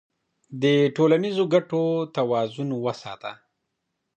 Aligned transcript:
د 0.61 0.63
ټولنیزو 0.95 1.43
ګټو 1.53 1.83
توازن 2.15 2.69
وساته. 2.83 3.31